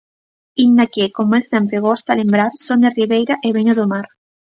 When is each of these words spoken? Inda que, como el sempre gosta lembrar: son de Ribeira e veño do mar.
Inda 0.65 0.87
que, 0.87 1.11
como 1.17 1.31
el 1.35 1.43
sempre 1.43 1.77
gosta 1.87 2.15
lembrar: 2.15 2.51
son 2.65 2.79
de 2.83 2.89
Ribeira 2.97 3.35
e 3.47 3.49
veño 3.57 3.73
do 3.79 3.85
mar. 3.93 4.05